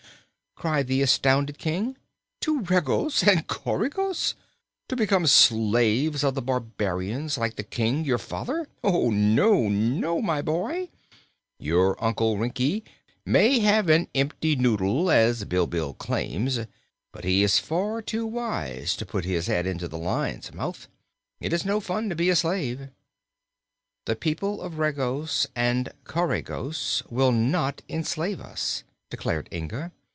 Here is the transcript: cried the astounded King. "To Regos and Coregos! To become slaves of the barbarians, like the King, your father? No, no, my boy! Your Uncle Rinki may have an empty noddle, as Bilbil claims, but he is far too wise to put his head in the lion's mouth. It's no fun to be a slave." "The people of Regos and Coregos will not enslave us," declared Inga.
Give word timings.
cried 0.57 0.85
the 0.85 1.01
astounded 1.01 1.57
King. 1.57 1.97
"To 2.41 2.59
Regos 2.61 3.23
and 3.27 3.47
Coregos! 3.47 4.35
To 4.89 4.95
become 4.95 5.25
slaves 5.25 6.23
of 6.23 6.35
the 6.35 6.41
barbarians, 6.43 7.35
like 7.35 7.55
the 7.55 7.63
King, 7.63 8.05
your 8.05 8.19
father? 8.19 8.67
No, 8.83 9.67
no, 9.69 10.21
my 10.21 10.43
boy! 10.43 10.89
Your 11.57 11.97
Uncle 12.03 12.37
Rinki 12.37 12.83
may 13.25 13.57
have 13.61 13.89
an 13.89 14.07
empty 14.13 14.55
noddle, 14.55 15.09
as 15.09 15.45
Bilbil 15.45 15.95
claims, 15.95 16.59
but 17.11 17.23
he 17.23 17.41
is 17.41 17.57
far 17.57 17.99
too 18.03 18.27
wise 18.27 18.95
to 18.97 19.05
put 19.05 19.25
his 19.25 19.47
head 19.47 19.65
in 19.65 19.79
the 19.79 19.97
lion's 19.97 20.53
mouth. 20.53 20.87
It's 21.39 21.65
no 21.65 21.79
fun 21.79 22.07
to 22.09 22.15
be 22.15 22.29
a 22.29 22.35
slave." 22.35 22.89
"The 24.05 24.15
people 24.15 24.61
of 24.61 24.77
Regos 24.77 25.47
and 25.55 25.91
Coregos 26.03 27.01
will 27.09 27.31
not 27.31 27.81
enslave 27.89 28.39
us," 28.39 28.83
declared 29.09 29.49
Inga. 29.51 29.91